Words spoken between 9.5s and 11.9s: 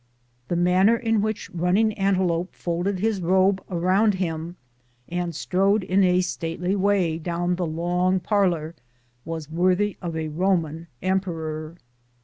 worthy of a Roman emperor.